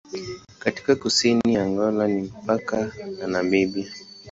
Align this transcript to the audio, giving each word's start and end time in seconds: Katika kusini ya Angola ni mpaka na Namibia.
Katika 0.59 0.95
kusini 0.95 1.41
ya 1.53 1.63
Angola 1.63 2.07
ni 2.07 2.21
mpaka 2.43 2.91
na 3.19 3.27
Namibia. 3.27 3.91